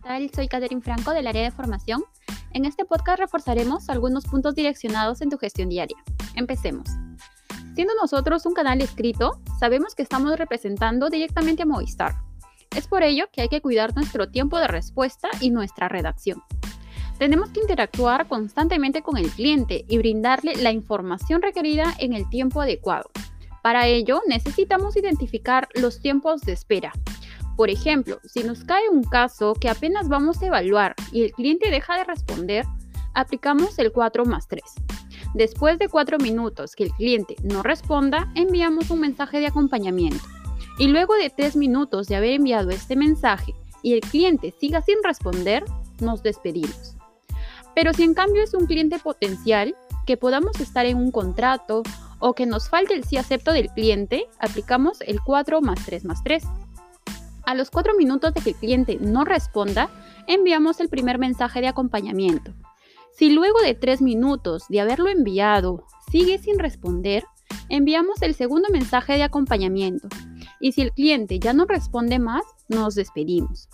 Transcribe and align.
tal? 0.00 0.30
Soy 0.34 0.48
Catherine 0.48 0.80
Franco 0.80 1.12
del 1.12 1.26
área 1.26 1.42
de 1.42 1.50
formación. 1.50 2.02
En 2.52 2.64
este 2.64 2.84
podcast 2.84 3.20
reforzaremos 3.20 3.88
algunos 3.88 4.24
puntos 4.24 4.54
direccionados 4.54 5.20
en 5.20 5.30
tu 5.30 5.38
gestión 5.38 5.68
diaria. 5.68 5.96
Empecemos. 6.34 6.88
Siendo 7.74 7.94
nosotros 8.00 8.46
un 8.46 8.54
canal 8.54 8.80
escrito, 8.80 9.40
sabemos 9.58 9.94
que 9.94 10.02
estamos 10.02 10.36
representando 10.36 11.08
directamente 11.08 11.62
a 11.62 11.66
Movistar. 11.66 12.14
Es 12.74 12.86
por 12.86 13.02
ello 13.02 13.26
que 13.32 13.42
hay 13.42 13.48
que 13.48 13.60
cuidar 13.60 13.94
nuestro 13.94 14.28
tiempo 14.30 14.58
de 14.58 14.68
respuesta 14.68 15.28
y 15.40 15.50
nuestra 15.50 15.88
redacción. 15.88 16.42
Tenemos 17.18 17.50
que 17.50 17.60
interactuar 17.60 18.26
constantemente 18.28 19.02
con 19.02 19.18
el 19.18 19.30
cliente 19.30 19.84
y 19.88 19.98
brindarle 19.98 20.56
la 20.56 20.72
información 20.72 21.42
requerida 21.42 21.94
en 21.98 22.14
el 22.14 22.28
tiempo 22.30 22.60
adecuado. 22.60 23.10
Para 23.62 23.86
ello, 23.86 24.22
necesitamos 24.26 24.96
identificar 24.96 25.68
los 25.74 26.00
tiempos 26.00 26.40
de 26.40 26.52
espera, 26.52 26.92
por 27.60 27.68
ejemplo, 27.68 28.20
si 28.24 28.42
nos 28.42 28.64
cae 28.64 28.88
un 28.88 29.04
caso 29.04 29.52
que 29.52 29.68
apenas 29.68 30.08
vamos 30.08 30.40
a 30.40 30.46
evaluar 30.46 30.94
y 31.12 31.24
el 31.24 31.32
cliente 31.32 31.70
deja 31.70 31.98
de 31.98 32.04
responder, 32.04 32.64
aplicamos 33.12 33.78
el 33.78 33.92
4 33.92 34.24
más 34.24 34.48
3. 34.48 34.62
Después 35.34 35.78
de 35.78 35.90
4 35.90 36.16
minutos 36.16 36.74
que 36.74 36.84
el 36.84 36.90
cliente 36.92 37.36
no 37.42 37.62
responda, 37.62 38.32
enviamos 38.34 38.88
un 38.88 39.00
mensaje 39.00 39.40
de 39.40 39.48
acompañamiento. 39.48 40.24
Y 40.78 40.88
luego 40.88 41.14
de 41.16 41.28
3 41.28 41.56
minutos 41.56 42.06
de 42.06 42.16
haber 42.16 42.30
enviado 42.30 42.70
este 42.70 42.96
mensaje 42.96 43.52
y 43.82 43.92
el 43.92 44.00
cliente 44.00 44.54
siga 44.58 44.80
sin 44.80 44.96
responder, 45.04 45.62
nos 46.00 46.22
despedimos. 46.22 46.96
Pero 47.74 47.92
si 47.92 48.04
en 48.04 48.14
cambio 48.14 48.42
es 48.42 48.54
un 48.54 48.64
cliente 48.64 48.98
potencial, 48.98 49.76
que 50.06 50.16
podamos 50.16 50.58
estar 50.60 50.86
en 50.86 50.96
un 50.96 51.10
contrato 51.10 51.82
o 52.20 52.32
que 52.32 52.46
nos 52.46 52.70
falte 52.70 52.94
el 52.94 53.04
sí 53.04 53.18
acepto 53.18 53.52
del 53.52 53.68
cliente, 53.68 54.28
aplicamos 54.38 55.02
el 55.02 55.20
4 55.20 55.60
más 55.60 55.84
3 55.84 56.06
más 56.06 56.24
3. 56.24 56.42
A 57.50 57.54
los 57.56 57.68
cuatro 57.68 57.94
minutos 57.96 58.32
de 58.32 58.42
que 58.42 58.50
el 58.50 58.56
cliente 58.56 58.98
no 59.00 59.24
responda, 59.24 59.90
enviamos 60.28 60.78
el 60.78 60.88
primer 60.88 61.18
mensaje 61.18 61.60
de 61.60 61.66
acompañamiento. 61.66 62.52
Si 63.10 63.28
luego 63.28 63.60
de 63.60 63.74
tres 63.74 64.00
minutos 64.00 64.66
de 64.68 64.78
haberlo 64.78 65.08
enviado 65.08 65.84
sigue 66.12 66.38
sin 66.38 66.60
responder, 66.60 67.24
enviamos 67.68 68.22
el 68.22 68.36
segundo 68.36 68.68
mensaje 68.70 69.14
de 69.14 69.24
acompañamiento. 69.24 70.06
Y 70.60 70.70
si 70.70 70.82
el 70.82 70.92
cliente 70.92 71.40
ya 71.40 71.52
no 71.52 71.64
responde 71.64 72.20
más, 72.20 72.44
nos 72.68 72.94
despedimos. 72.94 73.68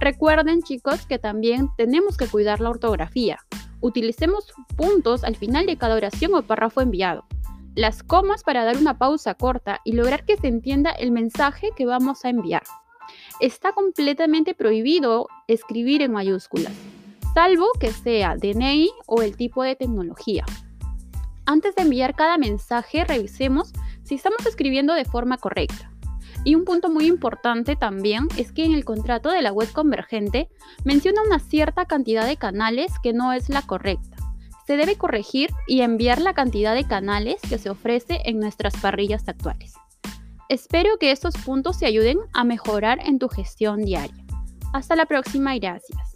Recuerden 0.00 0.60
chicos 0.60 1.06
que 1.06 1.18
también 1.18 1.70
tenemos 1.78 2.18
que 2.18 2.26
cuidar 2.26 2.60
la 2.60 2.68
ortografía. 2.68 3.38
Utilicemos 3.80 4.52
puntos 4.76 5.24
al 5.24 5.34
final 5.34 5.64
de 5.64 5.78
cada 5.78 5.94
oración 5.94 6.34
o 6.34 6.42
párrafo 6.42 6.82
enviado. 6.82 7.24
Las 7.74 8.02
comas 8.02 8.42
para 8.42 8.64
dar 8.64 8.76
una 8.76 8.98
pausa 8.98 9.32
corta 9.32 9.80
y 9.82 9.92
lograr 9.92 10.26
que 10.26 10.36
se 10.36 10.48
entienda 10.48 10.90
el 10.90 11.10
mensaje 11.10 11.70
que 11.74 11.86
vamos 11.86 12.26
a 12.26 12.28
enviar 12.28 12.64
está 13.40 13.72
completamente 13.72 14.54
prohibido 14.54 15.28
escribir 15.46 16.02
en 16.02 16.12
mayúsculas, 16.12 16.72
salvo 17.34 17.66
que 17.78 17.92
sea 17.92 18.36
DNI 18.36 18.90
o 19.06 19.22
el 19.22 19.36
tipo 19.36 19.62
de 19.62 19.76
tecnología. 19.76 20.44
Antes 21.46 21.74
de 21.74 21.82
enviar 21.82 22.14
cada 22.14 22.36
mensaje, 22.36 23.04
revisemos 23.04 23.72
si 24.02 24.16
estamos 24.16 24.44
escribiendo 24.46 24.94
de 24.94 25.04
forma 25.04 25.38
correcta. 25.38 25.90
Y 26.44 26.54
un 26.54 26.64
punto 26.64 26.88
muy 26.88 27.06
importante 27.06 27.76
también 27.76 28.28
es 28.36 28.52
que 28.52 28.64
en 28.64 28.72
el 28.72 28.84
contrato 28.84 29.30
de 29.30 29.42
la 29.42 29.52
web 29.52 29.70
convergente 29.72 30.48
menciona 30.84 31.22
una 31.22 31.38
cierta 31.38 31.86
cantidad 31.86 32.26
de 32.26 32.36
canales 32.36 32.92
que 33.02 33.12
no 33.12 33.32
es 33.32 33.48
la 33.48 33.62
correcta. 33.62 34.16
Se 34.66 34.76
debe 34.76 34.96
corregir 34.96 35.50
y 35.66 35.80
enviar 35.80 36.20
la 36.20 36.34
cantidad 36.34 36.74
de 36.74 36.86
canales 36.86 37.40
que 37.48 37.58
se 37.58 37.70
ofrece 37.70 38.20
en 38.24 38.38
nuestras 38.38 38.76
parrillas 38.76 39.26
actuales. 39.28 39.74
Espero 40.48 40.96
que 40.98 41.10
estos 41.10 41.34
puntos 41.36 41.78
te 41.78 41.84
ayuden 41.84 42.18
a 42.32 42.42
mejorar 42.42 43.00
en 43.06 43.18
tu 43.18 43.28
gestión 43.28 43.84
diaria. 43.84 44.24
Hasta 44.72 44.96
la 44.96 45.04
próxima 45.04 45.54
y 45.54 45.58
gracias. 45.58 46.07